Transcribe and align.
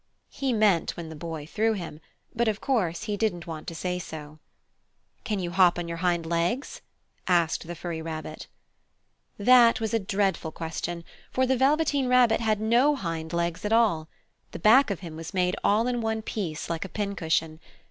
He 0.31 0.51
meant 0.51 0.97
when 0.97 1.09
the 1.09 1.15
Boy 1.15 1.45
threw 1.45 1.73
him, 1.73 1.99
but 2.35 2.47
of 2.47 2.59
course 2.59 3.03
he 3.03 3.15
didn't 3.15 3.45
want 3.45 3.67
to 3.67 3.75
say 3.75 3.99
so. 3.99 4.39
"Can 5.23 5.37
you 5.37 5.51
hop 5.51 5.77
on 5.77 5.87
your 5.87 5.97
hind 5.97 6.25
legs?" 6.25 6.81
asked 7.27 7.67
the 7.67 7.75
furry 7.75 8.01
rabbit. 8.01 8.47
That 9.37 9.79
was 9.79 9.93
a 9.93 9.99
dreadful 9.99 10.51
question, 10.53 11.03
for 11.29 11.45
the 11.45 11.55
Velveteen 11.55 12.07
Rabbit 12.07 12.39
had 12.41 12.59
no 12.59 12.95
hind 12.95 13.31
legs 13.31 13.63
at 13.63 13.71
all! 13.71 14.07
The 14.53 14.57
back 14.57 14.89
of 14.89 15.01
him 15.01 15.15
was 15.15 15.35
made 15.35 15.55
all 15.63 15.85
in 15.85 16.01
one 16.01 16.23
piece, 16.23 16.67
like 16.67 16.83
a 16.83 16.89
pincushion. 16.89 17.59